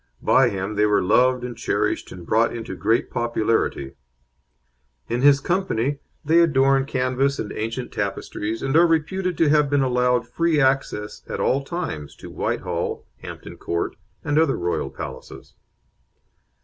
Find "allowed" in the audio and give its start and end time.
9.83-10.27